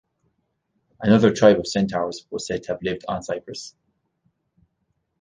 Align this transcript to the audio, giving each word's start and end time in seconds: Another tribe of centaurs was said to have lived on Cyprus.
Another 0.99 1.31
tribe 1.31 1.59
of 1.59 1.67
centaurs 1.67 2.25
was 2.31 2.47
said 2.47 2.63
to 2.63 2.71
have 2.71 2.81
lived 2.81 3.05
on 3.07 3.21
Cyprus. 3.21 3.75